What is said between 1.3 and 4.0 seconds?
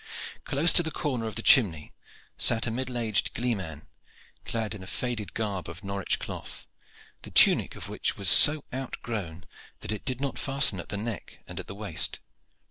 the chimney sat a middle aged gleeman,